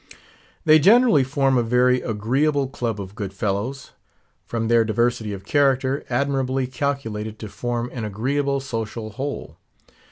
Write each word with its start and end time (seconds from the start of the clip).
They 0.65 0.79
generally 0.79 1.23
form 1.23 1.59
a 1.59 1.61
very 1.61 2.01
agreeable 2.01 2.67
club 2.67 2.99
of 2.99 3.13
good 3.13 3.35
fellows; 3.35 3.91
from 4.47 4.67
their 4.67 4.83
diversity 4.83 5.31
of 5.31 5.45
character, 5.45 6.03
admirably 6.09 6.65
calculated 6.65 7.37
to 7.37 7.47
form 7.47 7.87
an 7.93 8.03
agreeable 8.03 8.61
social 8.61 9.11
whole. 9.11 9.57